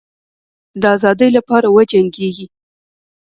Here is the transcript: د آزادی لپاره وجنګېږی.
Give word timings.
د 0.81 0.83
آزادی 0.95 1.29
لپاره 1.37 1.67
وجنګېږی. 1.75 2.47